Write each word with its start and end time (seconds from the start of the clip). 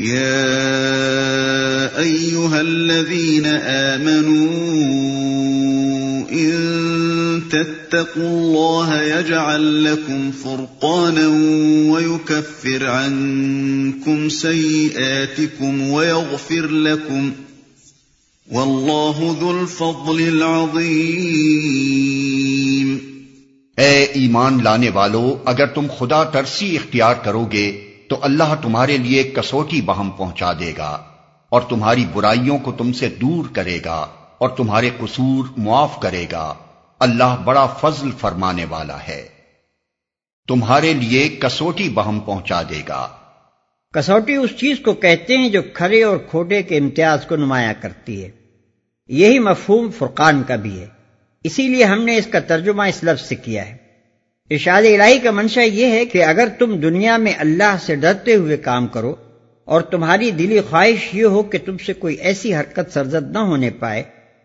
يا 0.00 1.98
أيها 1.98 2.60
الذين 2.60 3.46
آمنوا 3.46 4.50
إن 6.32 7.42
تتقوا 7.50 8.28
الله 8.28 9.02
يجعل 9.02 9.84
لكم 9.84 10.30
فرقانا 10.30 11.26
ويكفر 11.92 12.86
عنكم 12.86 14.28
سيئاتكم 14.28 15.90
ويغفر 15.90 16.66
لكم 16.66 17.32
والله 18.52 19.36
ذو 19.40 19.60
الفضل 19.60 20.20
العظيم 20.20 21.50
اے 23.78 24.04
ایمان 24.04 24.62
لانے 24.62 24.88
والو، 24.88 25.36
اگر 25.44 25.66
تم 25.66 25.86
خدا 25.98 26.24
ترسی 26.24 26.76
اختیار 26.76 27.14
کرو 27.14 27.44
گے 27.52 27.89
تو 28.10 28.18
اللہ 28.22 28.54
تمہارے 28.62 28.96
لیے 28.96 29.22
کسوٹی 29.22 29.80
بہم 29.80 30.10
پہنچا 30.10 30.52
دے 30.52 30.72
گا 30.78 31.04
اور 31.48 31.62
تمہاری 31.62 32.04
برائیوں 32.12 32.58
کو 32.58 32.72
تم 32.72 32.92
سے 32.92 33.08
دور 33.08 33.44
کرے 33.52 33.78
گا 33.84 34.06
اور 34.38 34.48
تمہارے 34.48 34.90
قصور 34.98 35.44
معاف 35.56 36.00
کرے 36.00 36.26
گا۔ 36.32 36.54
اللہ 36.98 37.36
بڑا 37.44 37.66
فضل 37.66 38.10
فرمانے 38.10 38.64
والا 38.64 38.98
ہے۔ 39.08 39.28
تمہارے 40.48 40.92
لیے 40.92 41.28
کسوٹی 41.28 41.88
بہم 41.88 42.20
پہنچا 42.20 42.62
دے 42.62 42.82
گا۔ 42.88 43.08
کسوٹی 43.94 44.34
اس 44.34 44.50
چیز 44.56 44.76
کو 44.84 44.92
کہتے 44.92 45.36
ہیں 45.36 45.48
جو 45.48 45.62
کھڑے 45.74 46.04
اور 46.04 46.16
کھوٹے 46.16 46.62
کے 46.62 46.76
امتیاز 46.76 47.26
کو 47.28 47.36
نمایاں 47.36 47.74
کرتی 47.80 48.24
ہے۔ 48.24 48.30
یہی 49.08 49.38
مفہوم 49.38 49.90
فرقان 49.90 50.42
کا 50.42 50.56
بھی 50.56 50.80
ہے۔ 50.80 50.86
اسی 51.44 51.68
لیے 51.68 51.84
ہم 51.84 52.04
نے 52.04 52.16
اس 52.16 52.26
کا 52.26 52.38
ترجمہ 52.38 52.82
اس 52.82 53.04
لفظ 53.04 53.28
سے 53.28 53.34
کیا 53.34 53.68
ہے۔ 53.68 53.79
ارشاد 54.50 54.82
الہی 54.82 55.18
کا 55.18 55.30
منشا 55.30 55.62
یہ 55.62 55.86
ہے 55.86 56.04
کہ 56.04 56.24
اگر 56.24 56.48
تم 56.58 56.80
دنیا 56.80 57.16
میں 57.16 57.32
اللہ 57.38 57.76
سے 57.82 57.94
ڈرتے 57.94 58.34
ہوئے 58.34 58.56
کام 58.56 58.86
کرو 58.86 59.14
اور 59.64 59.80
تمہاری 59.80 60.30
دلی 60.30 60.60
خواہش 60.60 61.14
یہ 61.14 61.24
ہو 61.24 61.42
کہ 61.42 61.58
تم 61.64 61.76
سے 61.78 61.92
کوئی 61.92 62.14
ایسی 62.14 62.54
حرکت 62.54 62.92
سرزد 62.92 63.32
نہ 63.32 63.38
ہونے 63.38 63.70
پائے 63.70 64.02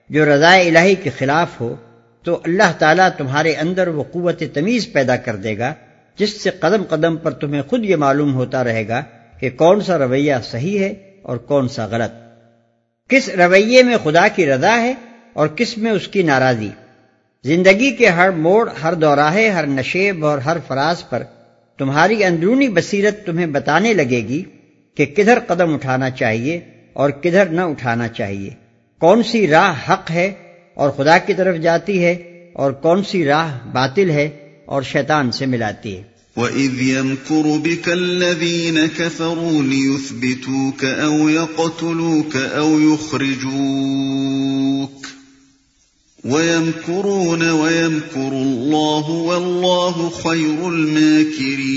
جو 0.09 0.25
رضاء 0.25 0.57
الہی 0.57 0.95
کے 0.95 1.09
خلاف 1.17 1.61
ہو، 1.61 1.75
تو 2.23 2.39
اللہ 2.43 2.71
تعالیٰ 2.77 3.09
تمہارے 3.17 3.53
اندر 3.53 3.87
وہ 3.87 4.03
قوت 4.11 4.43
تمیز 4.53 4.91
پیدا 4.93 5.15
کر 5.15 5.35
دے 5.35 5.57
گا، 5.57 5.73
جس 6.17 6.41
سے 6.41 6.49
قدم 6.49 6.83
قدم 6.83 7.17
پر 7.17 7.31
تمہیں 7.31 7.61
خود 7.61 7.85
یہ 7.85 7.95
معلوم 7.95 8.33
ہوتا 8.33 8.63
رہے 8.63 8.87
گا 8.87 9.03
کہ 9.39 9.49
کون 9.49 9.81
سا 9.81 9.97
رویہ 9.97 10.33
صحیح 10.43 10.79
ہے 10.79 10.93
اور 11.21 11.37
کون 11.37 11.67
سا 11.67 11.85
غلط۔ 11.85 12.11
کس 13.09 13.29
رویے 13.29 13.83
میں 13.83 13.97
خدا 14.03 14.27
کی 14.27 14.45
رضا 14.45 14.81
ہے 14.81 14.93
اور 15.33 15.47
کس 15.47 15.77
میں 15.77 15.91
اس 15.91 16.07
کی 16.07 16.23
ناراضی؟ 16.23 16.69
زندگی 17.45 17.91
کے 17.91 18.07
ہر 18.07 18.31
موڑ، 18.31 18.69
ہر 18.83 18.93
دوراہے، 18.93 19.49
ہر 19.49 19.67
نشیب 19.67 20.25
اور 20.25 20.37
ہر 20.37 20.57
فراز 20.67 21.09
پر 21.09 21.23
تمہاری 21.77 22.23
اندرونی 22.23 22.69
بصیرت 22.69 23.25
تمہیں 23.25 23.47
بتانے 23.47 23.93
لگے 23.93 24.27
گی 24.27 24.43
کہ 24.95 25.05
کدھر 25.05 25.39
قدم 25.47 25.73
اٹھانا 25.73 26.09
چاہیے 26.09 26.59
اور 26.93 27.09
کدھر 27.09 27.45
نہ 27.45 27.61
اٹھانا 27.61 28.07
چاہیے۔ 28.07 28.49
کون 28.99 29.23
سی 29.23 29.47
راہ 29.47 29.73
حق 29.89 30.11
ہے 30.11 30.33
اور 30.73 30.89
خدا 30.89 31.17
کی 31.17 31.33
طرف 31.33 31.57
جاتی 31.57 32.03
ہے 32.03 32.11
اور 32.53 32.71
کون 32.71 33.03
سی 33.03 33.25
راہ 33.25 33.67
باطل 33.71 34.09
ہے 34.09 34.29
اور 34.65 34.81
شیطان 34.81 35.31
سے 35.31 35.45
ملاتی 35.45 35.97
ہے۔ 35.97 36.03
وَإِذْ 36.37 36.81
يَمْكُرُ 36.81 37.57
بِكَ 37.61 37.91
الَّذِينَ 37.91 38.79
كَفَرُوا 38.97 39.63
لِيُثْبِتُوكَ 39.63 40.85
أَوْ 41.03 41.29
يَقْتُلُوكَ 41.29 42.37
أَوْ 42.57 42.81
يُخْرِجُوكَ 42.81 43.55
وَيَمْكُرُونَ 46.25 47.43
وَيَمْكُرُ 47.43 48.31
اللَّهُ 48.31 49.07
وَاللَّهُ 49.09 50.09
خَيْرُ 50.23 50.65
الْمَاكِرِينَ 50.65 51.75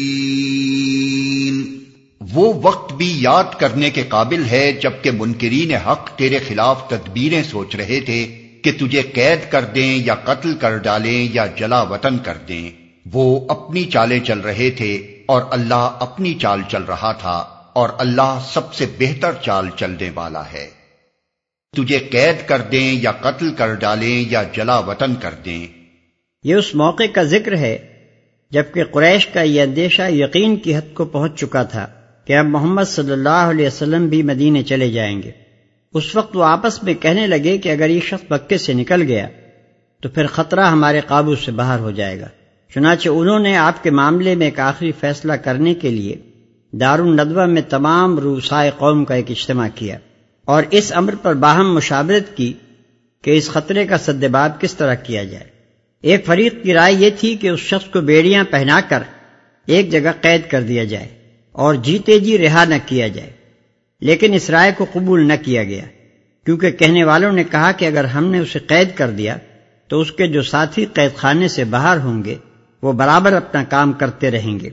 وہ 2.33 2.53
وقت 2.63 2.93
بھی 2.93 3.15
یاد 3.21 3.45
کرنے 3.59 3.91
کے 3.91 4.03
قابل 4.03 4.45
ہے 4.45 4.73
جبکہ 4.83 5.11
منکرین 5.11 5.73
حق 5.73 6.11
تیرے 6.17 6.39
خلاف 6.39 6.89
تدبیریں 6.89 7.43
سوچ 7.43 7.77
رہے 7.77 8.01
تھے 8.01 8.27
کہ 8.63 8.73
تجھے 8.73 9.03
قید 9.03 9.51
کر 9.51 9.65
دیں 9.65 9.99
یا 10.05 10.15
قتل 10.15 10.55
کر 10.55 10.77
ڈالیں 10.77 11.29
یا 11.33 11.47
جلا 11.47 11.83
وطن 11.83 12.19
کر 12.19 12.39
دیں۔ 12.49 12.71
وہ 13.13 13.41
اپنی 13.49 13.85
چالیں 13.85 14.21
چل 14.21 14.41
رہے 14.41 14.71
تھے 14.71 14.95
اور 15.27 15.43
اللہ 15.51 15.97
اپنی 16.01 16.35
چال 16.35 16.61
چل 16.69 16.83
رہا 16.83 17.13
تھا 17.13 17.45
اور 17.73 17.89
اللہ 17.99 18.39
سب 18.53 18.75
سے 18.75 18.87
بہتر 18.99 19.33
چال 19.45 19.69
چلنے 19.77 20.11
والا 20.15 20.43
ہے۔ 20.53 20.78
تجھے 21.77 21.99
قید 21.99 22.49
کر 22.49 22.61
دیں 22.73 22.93
یا 22.93 23.13
قتل 23.13 23.55
کر 23.55 23.75
ڈالیں 23.75 24.25
یا 24.31 24.43
جلا 24.53 24.79
وطن 24.79 25.15
کر 25.15 25.35
دیں۔ 25.45 25.67
یہ 26.45 26.55
اس 26.55 26.75
موقع 26.75 27.03
کا 27.15 27.23
ذکر 27.23 27.57
ہے 27.57 27.79
جبکہ 28.51 28.85
قریش 28.85 29.27
کا 29.27 29.43
یہ 29.43 29.63
اندیشہ 29.63 30.03
یقین 30.11 30.57
کی 30.57 30.77
حد 30.77 30.95
کو 30.95 31.05
پہنچ 31.05 31.41
چکا 31.41 31.63
تھا 31.63 31.87
کہ 32.25 32.37
اب 32.37 32.47
محمد 32.47 32.85
صلی 32.87 33.13
اللہ 33.13 33.45
علیہ 33.51 33.67
وسلم 33.67 34.07
بھی 34.07 34.23
مدینے 34.23 34.63
چلے 34.63 34.91
جائیں 34.91 35.23
گے۔ 35.23 35.31
اس 35.95 36.17
وقت 36.17 36.37
وہ 36.37 36.45
آپس 36.45 36.83
میں 36.83 36.95
کہنے 36.95 37.27
لگے 37.27 37.59
کہ 37.59 37.69
اگر 37.69 37.91
یہ 37.91 38.01
شخص 38.01 38.33
مکے 38.33 38.59
سے 38.59 38.73
نکل 38.73 39.03
گیا 39.03 39.29
تو 40.03 40.09
پھر 40.09 40.27
خطرہ 40.27 40.71
ہمارے 40.71 41.01
قابو 41.01 41.37
سے 41.37 41.53
باہر 41.53 41.79
ہو 41.79 41.91
جائے 41.91 42.21
گا۔ 42.21 42.29
چنانچہ 42.75 43.09
انہوں 43.09 43.39
نے 43.39 43.57
آپ 43.57 43.83
کے 43.83 43.91
معاملے 43.91 44.35
میں 44.35 44.47
ایک 44.47 44.61
آخری 44.61 44.93
فیصلہ 44.93 45.33
کرنے 45.33 45.75
کے 45.75 45.91
لیے 45.91 46.17
دار 46.73 46.99
الندوہ 46.99 47.47
میں 47.47 47.63
تمام 47.63 48.19
روسائے 48.19 48.71
قوم 48.79 49.05
کا 49.05 49.15
ایک 49.15 49.31
اجتماع 49.31 49.69
کیا۔ 49.75 49.99
اور 50.49 50.63
اس 50.71 50.93
امر 50.95 51.15
پر 51.15 51.35
باہم 51.35 51.75
مشاورت 51.75 52.37
کی 52.37 52.53
کہ 53.23 53.31
اس 53.31 53.51
خطرے 53.51 53.87
کا 53.87 53.99
سدباب 53.99 54.61
کس 54.61 54.75
طرح 54.75 54.95
کیا 54.95 55.25
جائے۔ 55.25 55.45
ایک 56.03 56.27
فریق 56.27 56.55
کی 56.63 56.75
رائے 56.75 56.95
یہ 56.95 57.11
تھی 57.19 57.37
کہ 57.37 57.49
اس 57.49 57.61
شخص 57.61 57.91
کو 57.91 58.01
بیڑیاں 58.01 58.45
پہنا 58.51 58.81
کر 58.89 59.03
ایک 59.67 59.91
جگہ 59.91 60.11
قید 60.21 60.51
کر 60.51 60.63
دیا 60.63 60.85
جائے 60.85 61.09
اور 61.53 61.75
جیتے 61.75 62.19
جی 62.19 62.39
رہا 62.39 62.65
نہ 62.65 62.75
کیا 62.87 63.09
جائے۔ 63.09 63.31
لیکن 64.01 64.35
اس 64.35 64.51
رائے 64.51 64.73
کو 64.77 64.87
قبول 64.93 65.29
نہ 65.29 65.33
کیا 65.45 65.65
گیا، 65.65 65.85
کیونکہ 66.45 66.71
کہنے 66.71 67.05
والوں 67.05 67.33
نے 67.33 67.45
کہا 67.45 67.73
کہ 67.73 67.85
اگر 67.85 68.05
ہم 68.05 68.25
نے 68.25 68.39
اسے 68.39 68.59
قید 68.59 68.89
کر 68.95 69.11
دیا، 69.11 69.37
تو 69.89 70.01
اس 70.01 70.13
کے 70.13 70.27
جو 70.27 70.43
ساتھی 70.43 70.85
قید 70.85 71.17
خانے 71.17 71.49
سے 71.49 71.65
باہر 71.65 71.97
ہوں 71.97 72.25
گے، 72.25 72.35
وہ 72.83 72.93
برابر 72.93 73.33
اپنا 73.33 73.65
کام 73.65 73.93
کرتے 73.93 74.31
رہیں 74.31 74.61
گے۔ 74.61 74.71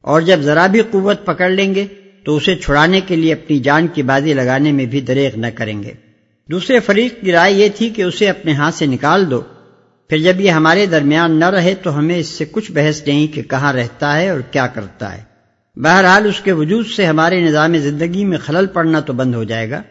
اور 0.00 0.20
جب 0.20 0.40
ذرا 0.40 0.66
بھی 0.66 0.82
قوت 0.90 1.26
پکڑ 1.26 1.50
لیں 1.50 1.74
گے 1.74 1.86
تو 2.26 2.36
اسے 2.36 2.56
چھڑانے 2.56 3.00
کے 3.00 3.16
لیے 3.16 3.32
اپنی 3.32 3.58
جان 3.58 3.86
کی 3.86 4.02
بازی 4.02 4.34
لگانے 4.34 4.72
میں 4.72 4.86
بھی 4.86 5.00
دریغ 5.00 5.30
نہ 5.36 5.46
کریں 5.54 5.82
گے۔ 5.82 5.92
دوسرے 6.50 6.80
فریق 6.80 7.20
کی 7.20 7.32
رائے 7.32 7.52
یہ 7.52 7.68
تھی 7.76 7.90
کہ 7.90 8.02
اسے 8.02 8.30
اپنے 8.30 8.52
ہاتھ 8.52 8.74
سے 8.74 8.86
نکال 8.86 9.30
دو۔ 9.30 9.40
پھر 10.08 10.18
جب 10.18 10.40
یہ 10.40 10.50
ہمارے 10.50 10.86
درمیان 10.86 11.38
نہ 11.38 11.44
رہے 11.44 11.74
تو 11.74 11.98
ہمیں 11.98 12.18
اس 12.18 12.26
سے 12.26 12.44
کچھ 12.50 12.72
بحث 12.72 13.06
نہیں 13.06 13.26
کہ 13.26 13.42
کہاں 13.42 13.72
رہتا 13.72 14.20
ہے 14.20 14.28
اور 14.28 14.40
کیا 14.40 14.66
کرتا 14.66 15.18
ہے۔ 15.18 15.22
بہرحال 15.76 16.26
اس 16.26 16.40
کے 16.40 16.52
وجود 16.52 16.86
سے 16.86 17.06
ہمارے 17.06 17.40
نظام 17.40 17.76
زندگی 17.76 18.24
میں 18.24 18.38
خلل 18.38 18.66
پڑنا 18.66 19.00
تو 19.00 19.12
بند 19.12 19.34
ہو 19.34 19.44
جائے 19.44 19.70
گا۔ 19.70 19.82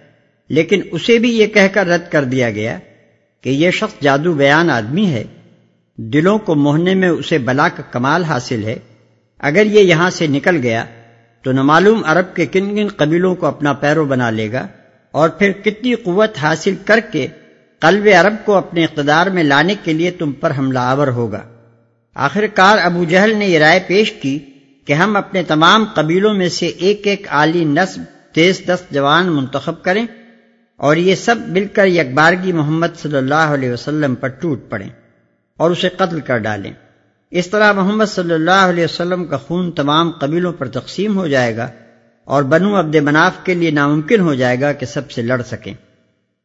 لیکن 0.49 0.81
اسے 0.91 1.17
بھی 1.17 1.37
یہ 1.37 1.45
کہہ 1.45 1.67
کر 1.73 1.87
رد 1.87 2.11
کر 2.11 2.23
دیا 2.23 2.51
گیا 2.51 2.79
کہ 3.41 3.49
یہ 3.49 3.71
شخص 3.71 4.01
جادو 4.01 4.33
بیان 4.33 4.69
آدمی 4.69 5.05
ہے۔ 5.05 5.23
دلوں 5.95 6.37
کو 6.37 6.55
موہنے 6.55 6.95
میں 6.95 7.09
اسے 7.09 7.37
بلا 7.37 7.69
کا 7.69 7.83
کمال 7.91 8.23
حاصل 8.23 8.63
ہے۔ 8.63 8.79
اگر 9.39 9.65
یہ 9.65 9.79
یہاں 9.79 10.09
سے 10.09 10.27
نکل 10.27 10.59
گیا 10.63 10.85
تو 11.45 11.51
نمعلوم 11.51 12.01
عرب 12.05 12.35
کے 12.35 12.45
کن 12.45 12.75
کن 12.75 12.87
قبیلوں 12.87 13.35
کو 13.35 13.45
اپنا 13.45 13.73
پیرو 13.73 14.05
بنا 14.05 14.29
لے 14.29 14.51
گا 14.51 14.67
اور 15.11 15.29
پھر 15.29 15.51
کتنی 15.51 15.95
قوت 15.95 16.37
حاصل 16.41 16.75
کر 16.85 16.99
کے 16.99 17.27
قلب 17.79 18.07
عرب 18.19 18.33
کو 18.45 18.53
اپنے 18.53 18.83
اقتدار 18.83 19.27
میں 19.27 19.43
لانے 19.43 19.75
کے 19.83 19.93
لیے 19.93 20.11
تم 20.11 20.31
پر 20.31 20.51
حملہ 20.57 20.79
آور 20.79 21.07
ہوگا۔ 21.07 21.41
آخر 22.13 22.45
کار 22.53 22.77
ابو 22.77 23.03
جہل 23.03 23.35
نے 23.35 23.45
یہ 23.45 23.59
رائے 23.59 23.79
پیش 23.87 24.11
کی 24.11 24.39
کہ 24.85 24.93
ہم 24.93 25.15
اپنے 25.15 25.43
تمام 25.43 25.85
قبیلوں 25.93 26.33
میں 26.33 26.49
سے 26.49 26.65
ایک 26.65 27.07
ایک 27.07 27.27
عالی 27.29 27.65
نصب 27.65 28.01
تیز 28.33 28.61
دست 28.67 28.93
جوان 28.93 29.27
منتخب 29.27 29.83
کریں 29.83 30.05
اور 30.77 30.95
یہ 30.95 31.15
سب 31.15 31.35
مل 31.47 31.67
کر 31.73 31.85
یکبارگی 31.85 32.51
محمد 32.51 32.97
صلی 32.97 33.17
اللہ 33.17 33.53
علیہ 33.53 33.71
وسلم 33.71 34.15
پر 34.15 34.27
ٹوٹ 34.27 34.59
پڑیں 34.69 34.89
اور 35.57 35.71
اسے 35.71 35.89
قتل 35.89 36.19
کر 36.19 36.37
ڈالیں۔ 36.37 36.73
اس 37.35 37.47
طرح 37.47 37.71
محمد 37.71 38.05
صلی 38.05 38.33
اللہ 38.33 38.51
علیہ 38.51 38.83
وسلم 38.83 39.25
کا 39.25 39.37
خون 39.37 39.71
تمام 39.71 40.11
قبیلوں 40.11 40.53
پر 40.53 40.67
تقسیم 40.67 41.17
ہو 41.17 41.27
جائے 41.27 41.57
گا 41.57 41.69
اور 42.25 42.43
بنو 42.43 42.79
عبد 42.79 42.95
مناف 42.95 43.31
کے 43.43 43.53
لیے 43.53 43.71
ناممکن 43.71 44.19
ہو 44.19 44.33
جائے 44.33 44.61
گا 44.61 44.71
کہ 44.71 44.85
سب 44.85 45.11
سے 45.11 45.21
لڑ 45.21 45.41
سکیں۔ 45.41 45.73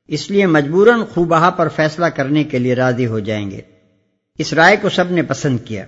اس 0.09 0.31
لیے 0.31 0.47
مجبوراً 0.47 1.05
خوبہ 1.05 1.51
پر 1.51 1.69
فیصلہ 1.69 2.07
کرنے 2.07 2.45
کے 2.45 2.59
لیے 2.59 2.75
راضی 2.75 3.07
ہو 3.07 3.19
جائیں 3.19 3.51
گے۔ 3.51 3.61
اس 4.39 4.53
رائے 4.53 4.77
کو 4.83 4.89
سب 4.89 5.05
نے 5.11 5.23
پسند 5.23 5.59
کیا۔ 5.65 5.85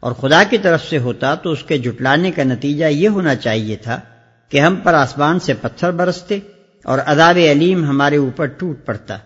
اور 0.00 0.12
خدا 0.12 0.42
کی 0.50 0.58
طرف 0.58 0.84
سے 0.84 0.98
ہوتا 0.98 1.34
تو 1.34 1.50
اس 1.50 1.62
کے 1.62 1.78
جٹلانے 1.78 2.30
کا 2.30 2.42
نتیجہ 2.44 2.84
یہ 2.84 3.08
ہونا 3.08 3.34
چاہیے 3.34 3.76
تھا 3.76 4.00
کہ 4.48 4.60
ہم 4.60 4.76
پر 4.76 4.94
آسمان 4.94 5.40
سے 5.40 5.54
پتھر 5.54 5.90
برستے 5.90 6.38
اور 6.84 6.98
عذاب 7.06 7.38
علیم 7.50 7.84
ہمارے 7.84 8.16
اوپر 8.16 8.46
ٹوٹ 8.46 8.86
پڑتا۔ 8.86 9.18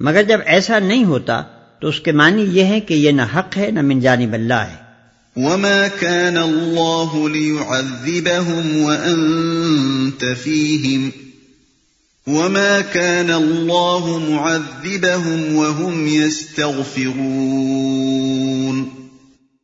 مگر 0.00 0.22
جب 0.22 0.40
ایسا 0.46 0.78
نہیں 0.78 1.04
ہوتا 1.04 1.42
تو 1.80 1.88
اس 1.88 2.00
کے 2.00 2.12
معنی 2.12 2.42
یہ 2.42 2.64
ہے 2.64 2.80
کہ 2.80 2.94
یہ 2.94 3.10
نہ 3.10 3.22
حق 3.22 3.56
ہے 3.56 3.70
نہ 3.70 3.80
من 3.80 4.00
جانب 4.00 4.32
اللہ 4.32 4.54
ہے۔ 4.54 4.83
وما 5.36 5.88
كان 5.88 6.36
الله 6.36 7.28
ليعذبهم 7.28 8.82
وأنت 8.82 10.24
فيهم 10.24 11.10
وما 12.26 12.80
كان 12.80 13.30
الله 13.30 14.18
معذبهم 14.18 15.56
وهم 15.56 16.06
يستغفرون 16.06 18.88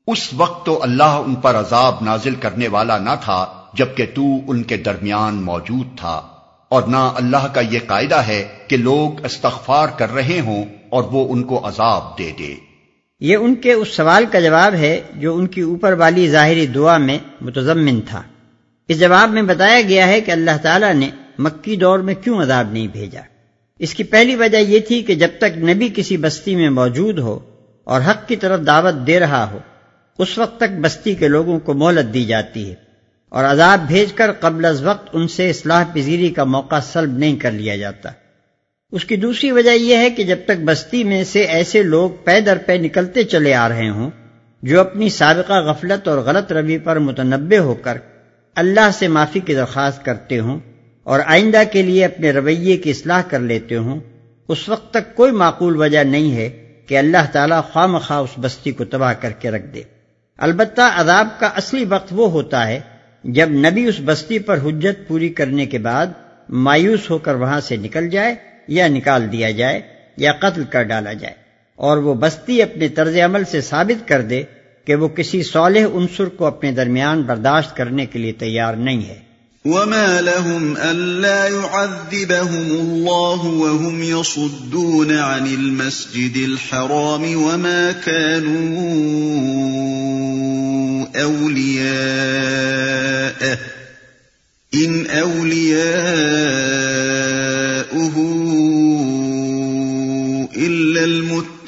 اس 0.06 0.30
وقت 0.36 0.66
تو 0.66 0.82
اللہ 0.82 1.02
ان 1.02 1.34
پر 1.34 1.54
عذاب 1.54 1.94
نازل 2.00 2.34
کرنے 2.34 2.68
والا 2.68 2.98
نہ 2.98 3.10
تھا، 3.24 3.46
جبکہ 3.74 4.06
تو 4.14 4.22
ان 4.46 4.62
کے 4.62 4.76
درمیان 4.76 5.42
موجود 5.42 5.98
تھا۔ 5.98 6.22
اور 6.68 6.82
نہ 6.82 6.96
اللہ 6.96 7.54
کا 7.54 7.60
یہ 7.60 7.78
قاعدہ 7.86 8.14
ہے 8.14 8.48
کہ 8.68 8.76
لوگ 8.76 9.24
استغفار 9.24 9.88
کر 9.88 10.14
رہے 10.14 10.40
ہوں 10.40 10.64
اور 10.88 11.02
وہ 11.02 11.32
ان 11.32 11.42
کو 11.42 11.68
عذاب 11.68 12.18
دے 12.18 12.32
دے۔ 12.38 12.69
یہ 13.20 13.36
ان 13.36 13.54
کے 13.54 13.72
اس 13.72 13.88
سوال 13.88 14.24
کا 14.32 14.40
جواب 14.40 14.74
ہے 14.74 15.00
جو 15.14 15.36
ان 15.36 15.46
کی 15.46 15.60
اوپر 15.60 15.92
والی 15.92 16.28
ظاہری 16.28 16.66
دعا 16.66 16.98
میں 16.98 17.18
متضمن 17.40 18.00
تھا۔ 18.00 18.22
اس 18.88 19.00
جواب 19.00 19.30
میں 19.30 19.42
بتایا 19.42 19.80
گیا 19.80 20.06
ہے 20.06 20.20
کہ 20.20 20.30
اللہ 20.30 20.50
تعالیٰ 20.62 20.94
نے 20.94 21.10
مکی 21.38 21.76
دور 21.76 21.98
میں 21.98 22.14
کیوں 22.14 22.42
عذاب 22.42 22.72
نہیں 22.72 22.86
بھیجا۔ 22.86 23.20
اس 23.78 23.94
کی 23.94 24.02
پہلی 24.02 24.34
وجہ 24.34 24.56
یہ 24.56 24.78
تھی 24.80 25.02
کہ 25.02 25.14
جب 25.14 25.28
تک 25.38 25.58
نبی 25.58 25.88
کسی 25.94 26.16
بستی 26.16 26.56
میں 26.56 26.70
موجود 26.70 27.18
ہو 27.18 27.38
اور 27.84 28.00
حق 28.00 28.28
کی 28.28 28.36
طرف 28.36 28.66
دعوت 28.66 29.06
دے 29.06 29.20
رہا 29.20 29.50
ہو، 29.50 29.58
اس 30.18 30.38
وقت 30.38 30.56
تک 30.56 30.80
بستی 30.80 31.14
کے 31.14 31.28
لوگوں 31.28 31.58
کو 31.58 31.74
مہلت 31.74 32.14
دی 32.14 32.24
جاتی 32.24 32.70
ہے 32.70 32.74
اور 33.28 33.44
عذاب 33.44 33.80
بھیج 33.88 34.12
کر 34.12 34.32
قبل 34.32 34.64
از 34.64 34.82
وقت 34.82 35.10
ان 35.12 35.28
سے 35.28 35.50
اصلاح 35.50 35.84
پذیری 35.94 36.30
کا 36.30 36.44
موقع 36.44 36.76
سلب 36.92 37.18
نہیں 37.18 37.36
کر 37.36 37.50
لیا 37.50 37.76
جاتا۔ 37.76 38.10
اس 38.92 39.04
کی 39.04 39.16
دوسری 39.16 39.50
وجہ 39.52 39.70
یہ 39.70 39.96
ہے 39.96 40.10
کہ 40.10 40.24
جب 40.24 40.38
تک 40.44 40.62
بستی 40.64 41.02
میں 41.04 41.22
سے 41.24 41.40
ایسے 41.40 41.82
لوگ 41.82 42.10
پے 42.24 42.40
در 42.40 42.58
پے 42.66 42.76
نکلتے 42.78 43.24
چلے 43.24 43.54
آ 43.54 43.68
رہے 43.68 43.88
ہوں، 43.88 44.10
جو 44.62 44.80
اپنی 44.80 45.08
سابقہ 45.08 45.60
غفلت 45.60 46.08
اور 46.08 46.18
غلط 46.18 46.52
روی 46.52 46.78
پر 46.78 46.98
متنبع 46.98 47.58
ہو 47.58 47.74
کر 47.74 47.98
اللہ 48.56 48.90
سے 48.98 49.08
معافی 49.08 49.40
کی 49.40 49.54
درخواست 49.54 50.04
کرتے 50.04 50.38
ہوں 50.38 50.58
اور 51.06 51.20
آئندہ 51.26 51.62
کے 51.72 51.82
لیے 51.82 52.04
اپنے 52.04 52.30
رویے 52.30 52.76
کی 52.76 52.90
اصلاح 52.90 53.22
کر 53.28 53.40
لیتے 53.40 53.76
ہوں، 53.76 54.00
اس 54.48 54.68
وقت 54.68 54.92
تک 54.92 55.14
کوئی 55.16 55.32
معقول 55.32 55.76
وجہ 55.76 56.02
نہیں 56.04 56.34
ہے 56.36 56.48
کہ 56.86 56.98
اللہ 56.98 57.30
تعالیٰ 57.32 57.60
خواہ 57.72 57.86
مخواہ 57.86 58.20
اس 58.20 58.38
بستی 58.38 58.72
کو 58.72 58.84
تباہ 58.84 59.12
کر 59.20 59.30
کے 59.30 59.50
رکھ 59.50 59.66
دے۔ 59.74 59.82
البتہ 60.38 60.90
عذاب 60.94 61.28
کا 61.40 61.46
اصلی 61.56 61.84
وقت 61.84 62.08
وہ 62.10 62.30
ہوتا 62.30 62.66
ہے 62.68 62.80
جب 63.24 63.50
نبی 63.60 63.84
اس 63.84 64.00
بستی 64.04 64.38
پر 64.38 64.58
حجت 64.58 65.08
پوری 65.08 65.28
کرنے 65.28 65.66
کے 65.66 65.78
بعد 65.78 66.06
مایوس 66.48 67.10
ہو 67.10 67.18
کر 67.18 67.34
وہاں 67.34 67.60
سے 67.60 67.76
نکل 67.76 68.08
جائے 68.08 68.34
یا 68.68 68.88
نکال 68.88 69.32
دیا 69.32 69.50
جائے 69.50 69.82
یا 70.16 70.32
قتل 70.32 70.64
کر 70.64 70.82
ڈالا 70.82 71.12
جائے 71.12 71.34
اور 71.76 71.98
وہ 71.98 72.14
بستی 72.14 72.62
اپنے 72.62 72.88
طرز 72.88 73.16
عمل 73.16 73.44
سے 73.44 73.60
ثابت 73.60 74.08
کر 74.08 74.22
دے 74.22 74.42
کہ 74.84 74.94
وہ 74.94 75.08
کسی 75.08 75.42
صالح 75.42 75.80
عنصر 75.94 76.24
کو 76.24 76.46
اپنے 76.46 76.72
درمیان 76.72 77.22
برداشت 77.22 77.76
کرنے 77.76 78.06
کے 78.06 78.18
لیے 78.18 78.32
تیار 78.32 78.74
نہیں 78.74 79.04
ہے۔ 79.08 79.30
وما 79.64 80.20
لهم 80.20 80.76
ألا 80.90 81.46
يعذبهم 81.46 82.70
الله 82.80 83.40
وهم 83.44 84.02
يصدون 84.02 85.18
عن 85.18 85.46
المسجد 85.46 86.36
الحرام 86.36 87.42
وما 87.42 87.92
كانوا 88.04 88.96
أولياءه 91.22 92.20
إن 94.74 95.06
أولياؤه 95.20 96.69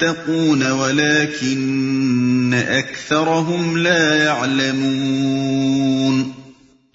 المتقون 0.03 0.71
ولكن 0.71 2.63
أكثرهم 2.79 3.77
لا 3.77 4.23
يعلمون 4.23 6.31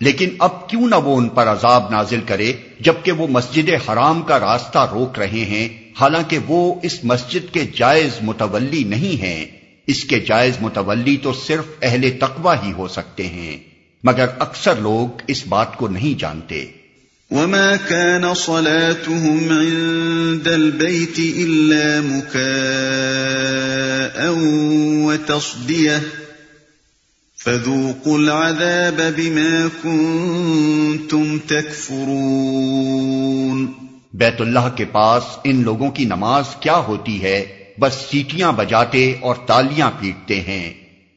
لیکن 0.00 0.28
اب 0.38 0.68
کیوں 0.68 0.88
نہ 0.88 0.94
وہ 0.94 1.16
ان 1.16 1.28
پر 1.28 1.46
عذاب 1.46 1.90
نازل 1.90 2.20
کرے 2.26 2.52
جبکہ 2.80 3.12
وہ 3.12 3.26
مسجد 3.26 3.70
حرام 3.88 4.22
کا 4.22 4.40
راستہ 4.40 4.88
روک 4.92 5.18
رہے 5.18 5.26
ہیں؟ 5.26 5.68
حالانکہ 6.00 6.38
وہ 6.46 6.74
اس 6.82 7.04
مسجد 7.04 7.54
کے 7.54 7.64
جائز 7.76 8.10
متولی 8.22 8.84
نہیں 8.84 9.22
ہیں۔ 9.22 9.44
اس 9.86 10.04
کے 10.04 10.20
جائز 10.20 10.54
متولی 10.60 11.16
تو 11.16 11.32
صرف 11.32 11.64
اہل 11.82 12.08
تقوی 12.20 12.66
ہی 12.66 12.72
ہو 12.72 12.88
سکتے 12.88 13.26
ہیں۔ 13.26 13.56
مگر 14.04 14.26
اکثر 14.38 14.76
لوگ 14.76 15.22
اس 15.26 15.46
بات 15.46 15.76
کو 15.76 15.88
نہیں 15.88 16.20
جانتے۔ 16.20 16.66
وما 17.30 17.76
كان 17.76 18.34
صلاتهم 18.34 19.50
عند 19.50 20.46
البيت 20.46 21.18
إلا 21.18 22.00
مكاء 22.00 22.38
وتصديه 25.06 25.98
فذوقوا 27.44 28.18
العذاب 28.18 29.00
بما 29.16 29.68
كنتم 29.82 31.38
تكفرون 31.46 33.66
بیت 34.14 34.40
اللہ 34.40 34.76
کے 34.76 34.84
پاس 34.84 35.22
ان 35.44 35.62
لوگوں 35.62 35.90
کی 35.90 36.04
نماز 36.04 36.44
کیا 36.60 36.76
ہوتی 36.76 37.22
ہے؟ 37.22 37.44
بس 37.80 38.06
سیٹیاں 38.10 38.52
بجاتے 38.52 39.16
اور 39.20 39.34
تالیاں 39.46 39.90
پیٹتے 40.00 40.40
ہیں۔ 40.40 40.74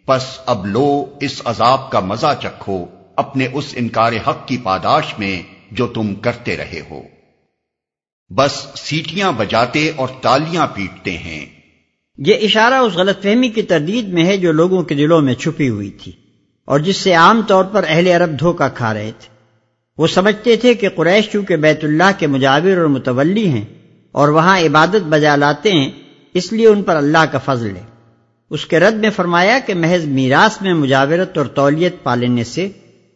بس 0.08 0.24
اب 0.46 0.66
لو 0.66 1.06
اس 1.22 1.42
عذاب 1.46 1.92
کا 1.92 2.00
مزہ 2.00 2.34
چکھو۔ 2.44 2.86
اپنے 3.16 3.48
اس 3.54 3.66
انکار 3.74 4.12
حق 4.28 4.48
کی 4.48 4.58
پاداش 4.64 5.14
میں 5.18 5.61
جو 5.72 5.88
تم 5.88 6.16
کرتے 6.16 6.58
رہے 6.58 6.82
ہو۔ 6.92 7.02
بس 8.36 8.68
سیٹیاں 8.76 9.32
بجاتے 9.32 9.92
اور 9.96 10.08
تالیاں 10.22 10.68
پیٹتے 10.68 11.18
ہیں۔ 11.18 11.46
یہ 12.18 12.36
اشارہ 12.42 12.74
اس 12.74 12.94
غلط 12.94 13.24
فہمی 13.24 13.50
کی 13.50 13.62
تردید 13.62 14.08
میں 14.08 14.26
ہے 14.26 14.38
جو 14.38 14.52
لوگوں 14.52 14.84
کے 14.84 14.96
دلوں 14.96 15.22
میں 15.22 15.34
چھپی 15.34 15.70
ہوئی 15.70 15.90
تھی 15.90 16.12
اور 16.66 16.80
جس 16.80 16.98
سے 16.98 17.14
عام 17.14 17.42
طور 17.48 17.66
پر 17.66 17.86
اہل 17.88 18.08
عرب 18.08 18.40
دھوکہ 18.40 18.68
کھا 18.70 18.94
رہے 18.94 19.12
تھے۔ 19.20 19.32
وہ 19.98 20.08
سمجھتے 20.08 20.56
تھے 20.56 20.74
کہ 20.74 20.90
قریش 20.90 21.30
چونکہ 21.30 21.56
بیت 21.56 21.84
اللہ 21.84 22.12
کے 22.20 22.28
مجاور 22.28 22.78
اور 22.78 22.86
متولی 22.86 23.48
ہیں 23.48 23.66
اور 24.12 24.28
وہاں 24.28 24.60
عبادت 24.60 25.04
بجا 25.10 25.36
لاتے 25.36 25.72
ہیں، 25.72 25.92
اس 26.34 26.54
لیے 26.54 26.68
ان 26.68 26.84
پر 26.84 26.96
اللہ 26.96 27.26
کا 27.32 27.38
فضل 27.38 27.76
ہے۔ 27.76 27.84
اس 28.50 28.66
کے 28.66 28.80
رد 28.80 28.94
میں 28.94 29.10
فرمایا 29.10 29.60
کہ 29.66 29.74
محض 29.74 30.06
میراث 30.06 30.62
میں 30.62 30.74
مجاورت 30.74 31.38
اور 31.38 31.46
تولیت 31.46 32.04
پالنے 32.04 32.44
سے 32.44 32.70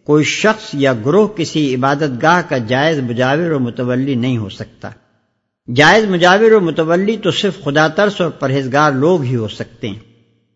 کوئی 0.05 0.23
شخص 0.23 0.69
یا 0.73 0.93
گروہ 0.93 1.27
کسی 1.27 1.75
عبادت 1.75 2.21
گاہ 2.21 2.41
کا 2.49 2.57
جائز 2.57 2.99
مجاور 2.99 3.51
و 3.51 3.59
متولی 3.59 4.15
نہیں 4.15 4.37
ہو 4.37 4.49
سکتا۔ 4.49 4.89
جائز 5.75 6.05
مجاور 6.05 6.51
و 6.51 6.59
متولی 6.59 7.17
تو 7.17 7.31
صرف 7.31 7.63
خدا 7.63 7.87
ترس 7.87 8.21
اور 8.21 8.29
پرہیزگار 8.29 8.91
لوگ 8.91 9.21
ہی 9.21 9.35
ہو 9.35 9.47
سکتے 9.47 9.87
ہیں۔ 9.87 9.99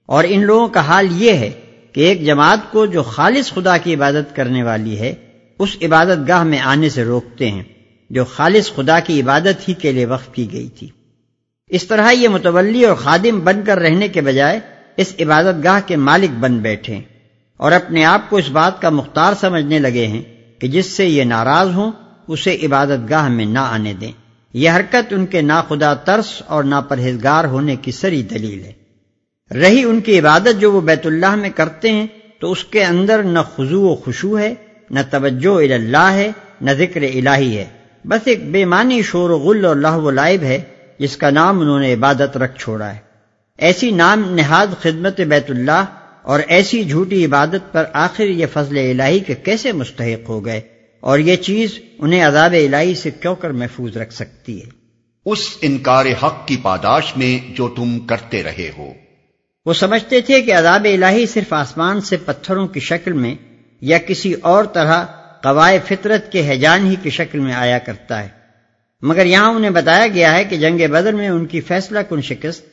اور 0.06 0.24
ان 0.28 0.46
لوگوں 0.46 0.68
کا 0.68 0.80
حال 0.80 1.08
یہ 1.12 1.34
ہے 1.34 1.52
کہ 1.94 2.02
ایک 2.02 2.26
جماعت 2.26 2.72
کو 2.72 2.86
جو 2.86 3.04
خالص 3.04 3.54
خدا 3.54 3.78
کی 3.78 3.96
عبادت 3.96 4.36
کرنے 4.36 4.64
والی 4.64 5.00
ہے، 5.00 5.14
اس 5.60 5.78
عبادت 5.82 6.28
گاہ 6.28 6.44
میں 6.44 6.60
آنے 6.60 6.90
سے 6.90 7.04
روکتے 7.04 7.52
ہیں، 7.52 7.64
جو 8.10 8.26
خالص 8.26 8.72
خدا 8.76 9.00
کی 9.00 9.22
عبادت 9.22 9.70
ہی 9.70 9.74
کے 9.74 9.92
لیے 9.92 10.06
وقف 10.06 10.34
کی 10.34 10.54
گئی 10.54 10.68
تھی۔ 10.68 10.88
اس 11.68 11.88
طرح 11.88 12.12
یہ 12.12 12.28
متولی 12.28 12.86
اور 12.86 12.96
خادم 12.96 13.40
بن 13.40 13.62
کر 13.66 13.80
رہنے 13.80 14.08
کے 14.08 14.22
بجائے 14.22 14.60
اس 14.98 15.14
عبادت 15.20 15.64
گاہ 15.64 15.80
کے 15.86 15.96
مالک 15.96 16.40
بن 16.40 16.58
بیٹھے۔ 16.58 17.00
اور 17.60 17.72
اپنے 17.72 18.06
آپ 18.06 18.30
کو 18.30 18.38
اس 18.38 18.50
بات 18.50 18.82
کا 18.82 18.90
مختار 18.90 19.34
سمجھنے 19.40 19.80
لگے 19.80 20.08
ہیں 20.08 20.22
کہ 20.60 20.68
جس 20.68 20.86
سے 20.86 21.06
یہ 21.06 21.24
ناراض 21.24 21.68
ہوں، 21.68 21.92
اسے 22.28 22.58
عبادت 22.64 23.10
گاہ 23.10 23.28
میں 23.28 23.46
نہ 23.46 23.60
آنے 23.60 23.94
دیں۔ 23.94 24.12
یہ 24.54 24.70
حرکت 24.70 25.14
ان 25.14 25.26
کے 25.26 25.42
ناخدا 25.42 25.94
ترس 25.94 26.42
اور 26.48 26.64
ناپرہیزگار 26.64 27.44
ہونے 27.44 27.76
کی 27.76 27.92
سری 27.92 28.24
دلیل 28.24 28.64
ہے۔ 28.64 28.72
رہی 29.60 29.84
ان 29.84 30.02
کی 30.02 30.20
عبادت 30.20 30.62
جو 30.62 30.72
وہ 30.72 30.82
بیت 30.82 31.06
اللہ 31.06 31.36
میں 31.36 31.50
کرتے 31.50 31.92
ہیں، 31.92 32.08
تو 32.40 32.52
اس 32.52 32.64
کے 32.64 32.84
اندر 32.84 33.24
نہ 33.24 33.40
خضو 33.56 33.82
و 33.82 33.96
خوشو 33.96 34.40
ہے، 34.40 34.54
نہ 34.92 35.00
توجہ 35.12 35.74
اللہ 35.74 36.12
ہے، 36.12 36.32
نہ 36.62 36.72
ذکر 36.72 37.02
الہی 37.02 37.58
ہے۔ 37.58 37.66
بس 38.06 38.20
ایک 38.26 38.52
بے 38.52 38.66
معنی 38.66 39.02
شور 39.02 39.30
و 39.30 39.38
غل 39.38 39.66
اور 39.66 39.76
لاہ 39.76 39.98
و 39.98 40.12
لائب 40.12 40.44
ہے، 40.44 40.62
جس 41.00 41.18
کا 41.18 41.30
نام 41.30 41.60
انہوں 41.60 41.80
نے 41.80 41.94
عبادت 41.94 42.38
رکھ 42.38 42.60
چھوڑا 42.60 42.94
ہے۔ 42.94 43.00
ایسی 43.58 43.92
نام 43.92 44.36
نہاد 44.36 44.68
خدمت 44.82 45.22
بیت 45.22 45.52
اللہ 45.52 45.86
اور 46.22 46.40
ایسی 46.48 46.84
جھوٹی 46.84 47.26
عبادت 47.26 47.72
پر 47.72 47.84
آخر 47.94 48.24
یہ 48.24 48.46
فضل 48.54 48.78
الہی 48.78 49.20
کے 49.20 49.36
کیسے 49.36 49.72
مستحق 49.72 50.30
ہو 50.30 50.46
گئے؟ 50.46 50.62
اور 51.00 51.20
یہ 51.20 51.36
چیز 51.36 51.80
انہیں 52.00 52.24
عذاب 52.24 52.54
الہی 52.54 52.96
سے 52.96 53.12
کیوں 53.12 53.36
کر 53.36 53.50
محفوظ 53.50 53.98
رکھ 53.98 54.14
سکتی 54.14 54.62
ہے؟ 54.62 54.70
اس 55.26 55.58
انکار 55.62 56.06
حق 56.24 56.48
کی 56.48 56.58
پاداش 56.62 57.18
میں 57.18 57.52
جو 57.56 57.68
تم 57.68 58.00
کرتے 58.00 58.44
رہے 58.44 58.72
ہو۔ 58.78 58.94
وہ 59.66 59.74
سمجھتے 59.74 60.22
تھے 60.22 60.42
کہ 60.42 60.54
عذاب 60.54 60.88
الہی 60.94 61.26
صرف 61.26 61.54
آسمان 61.54 62.02
سے 62.02 62.18
پتھروں 62.26 62.68
کی 62.68 62.80
شکل 62.80 63.14
میں 63.14 63.36
یا 63.82 63.98
کسی 63.98 64.34
اور 64.34 64.64
طرح 64.64 65.06
قوائے 65.44 65.80
فطرت 65.88 66.32
کے 66.32 66.50
حیجان 66.50 66.90
ہی 66.90 66.96
کی 67.04 67.10
شکل 67.10 67.40
میں 67.40 67.54
آیا 67.54 67.78
کرتا 67.78 68.24
ہے۔ 68.24 68.28
مگر 69.02 69.26
یہاں 69.26 69.54
انہیں 69.54 69.72
بتایا 69.72 70.08
گیا 70.08 70.38
ہے 70.38 70.44
کہ 70.44 70.58
جنگ 70.58 70.78
بدر 70.78 71.14
میں 71.14 71.30
ان 71.30 71.46
کی 71.46 71.62
فیصلہ 71.62 72.00
کن 72.10 72.22
شکست 72.22 72.66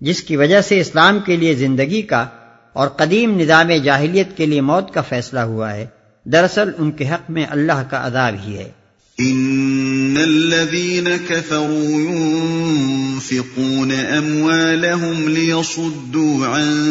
جس 0.00 0.22
کی 0.22 0.36
وجہ 0.36 0.60
سے 0.60 0.80
اسلام 0.80 1.18
کے 1.20 1.36
لیے 1.36 1.54
زندگی 1.54 2.02
کا 2.02 2.26
اور 2.72 2.88
قدیم 2.88 3.40
نظام 3.40 3.70
جاہلیت 3.84 4.36
کے 4.36 4.46
لیے 4.46 4.60
موت 4.60 4.94
کا 4.94 5.00
فیصلہ 5.00 5.40
ہوا 5.40 5.72
ہے۔ 5.72 5.86
دراصل 6.24 6.70
ان 6.78 6.90
کے 6.90 7.08
حق 7.08 7.30
میں 7.30 7.46
اللہ 7.50 7.82
کا 7.90 8.06
عذاب 8.06 8.34
ہی 8.46 8.56
ہے۔ 8.56 8.70
ان 9.18 10.18
الذين 10.22 11.08
كفروا 11.28 12.00
ينفقون 12.00 13.92
اموالهم 13.92 15.28
ليصدوا 15.28 16.46
عن 16.46 16.88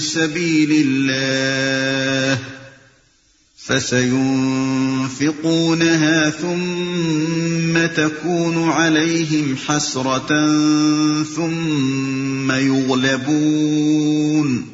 سبيل 0.00 0.86
الله 0.86 2.38
فسينفقونها 3.66 6.30
ثم 6.30 7.78
تكون 7.94 8.68
عليهم 8.68 9.54
حسرة 9.68 10.36
ثم 11.36 12.52
يغلبون 12.52 14.73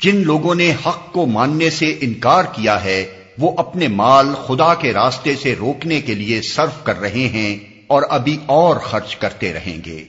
جن 0.00 0.16
لوگوں 0.16 0.54
نے 0.54 0.72
حق 0.86 1.12
کو 1.12 1.26
ماننے 1.26 1.70
سے 1.70 1.96
انکار 2.00 2.44
کیا 2.44 2.84
ہے، 2.84 3.06
وہ 3.38 3.52
اپنے 3.56 3.88
مال 3.88 4.26
خدا 4.46 4.74
کے 4.74 4.92
راستے 4.92 5.34
سے 5.34 5.54
روکنے 5.58 6.00
کے 6.00 6.14
لیے 6.14 6.42
صرف 6.42 6.84
کر 6.84 7.00
رہے 7.00 7.10
ہیں 7.10 7.58
اور 7.86 8.02
ابھی 8.08 8.36
اور 8.46 8.76
خرچ 8.76 9.16
کرتے 9.16 9.52
رہیں 9.52 9.78
گے۔ 9.86 10.04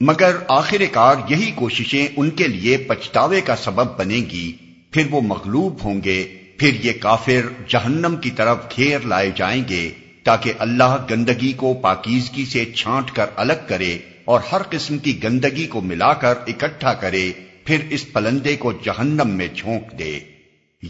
مگر 0.00 0.36
آخر 0.48 0.82
کار 0.92 1.16
یہی 1.28 1.52
کوششیں 1.54 2.08
ان 2.16 2.30
کے 2.30 2.48
لیے 2.48 2.76
پچھتاوے 2.76 3.40
کا 3.40 3.56
سبب 3.56 3.98
بنے 3.98 4.14
گی۔ 4.14 4.52
پھر 4.90 5.02
وہ 5.10 5.20
مغلوب 5.20 5.84
ہوں 5.84 6.00
گے، 6.04 6.28
پھر 6.58 6.84
یہ 6.84 6.92
کافر 7.00 7.40
جہنم 7.68 8.14
کی 8.20 8.30
طرف 8.30 8.58
گھیر 8.76 9.06
لائے 9.06 9.30
جائیں 9.36 9.62
گے۔ 9.68 9.90
تاکہ 10.24 10.52
اللہ 10.58 11.06
گندگی 11.10 11.52
کو 11.52 11.74
پاکیزگی 11.74 12.44
سے 12.44 12.64
چھانٹ 12.64 13.10
کر 13.10 13.26
الگ 13.36 13.52
کرے 13.68 13.98
اور 14.24 14.40
ہر 14.52 14.60
قسم 14.70 14.98
کی 14.98 15.24
گندگی 15.24 15.66
کو 15.66 15.80
ملا 15.80 16.12
کر 16.12 16.34
اکٹھا 16.46 16.94
کرے، 16.94 17.32
پھر 17.64 17.78
اس 17.90 18.12
پلندے 18.12 18.56
کو 18.56 18.72
جہنم 18.72 19.28
میں 19.28 19.48
جھونک 19.54 19.98
دے۔ 19.98 20.18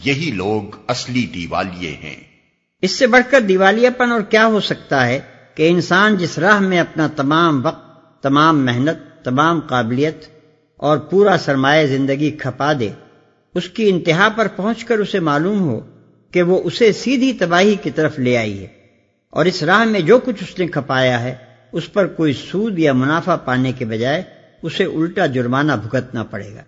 یہی 0.05 0.31
لوگ 0.35 0.77
اصلی 0.87 1.27
دیوالیے 1.27 1.91
ہیں۔ 1.91 2.17
اس 2.83 2.91
سے 2.91 3.07
بڑھ 3.07 3.31
کر 3.31 3.41
دیوالیہ 3.41 3.91
پن 3.91 4.13
اور 4.13 4.21
کیا 4.21 4.47
ہو 4.47 4.61
سکتا 4.61 5.07
ہے 5.07 5.21
کہ 5.55 5.69
انسان 5.69 6.17
جس 6.17 6.39
راہ 6.39 6.61
میں 6.61 6.81
اپنا 6.81 7.09
تمام 7.17 7.67
وقت، 7.67 8.23
تمام 8.23 8.65
محنت، 8.65 9.25
تمام 9.25 9.61
قابلیت 9.61 10.25
اور 10.77 10.99
پورا 10.99 11.37
سرمایہ 11.39 11.87
زندگی 11.87 12.31
کھپا 12.31 12.73
دے، 12.81 12.89
اس 13.55 13.69
کی 13.69 13.89
انتہا 13.89 14.29
پر 14.29 14.49
پہنچ 14.49 14.85
کر 14.85 14.99
اسے 14.99 15.21
معلوم 15.21 15.61
ہو 15.61 15.81
کہ 16.31 16.43
وہ 16.43 16.61
اسے 16.65 16.93
سیدھی 16.93 17.33
تباہی 17.33 17.75
کی 17.83 17.91
طرف 17.91 18.19
لے 18.19 18.37
آئی 18.37 18.63
ہے۔ 18.63 18.82
اور 19.33 19.47
اس 19.47 19.63
راہ 19.63 19.85
میں 19.85 20.01
جو 20.01 20.19
کچھ 20.19 20.43
اس 20.43 20.59
نے 20.59 20.67
کھپایا 20.67 21.23
ہے، 21.23 21.35
اس 21.73 21.93
پر 21.93 22.07
کوئی 22.07 22.33
سود 22.33 22.79
یا 22.79 22.93
منافع 22.93 23.37
پانے 23.37 23.73
کے 23.73 23.85
بجائے 23.85 24.23
اسے 24.63 24.85
الٹا 24.85 25.27
جرمانہ 25.27 25.73
بھگتنا 25.73 26.23
پڑے 26.23 26.55
گا۔ 26.55 26.63